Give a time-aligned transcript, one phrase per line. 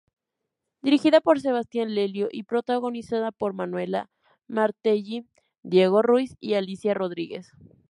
[0.81, 4.09] Dirigida por Sebastián Lelio y protagonizada por Manuela
[4.47, 5.27] Martelli,
[5.61, 7.51] Diego Ruiz y Alicia Rodríguez.